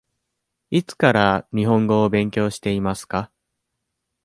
[0.71, 3.31] いつから日本語を勉強していますか。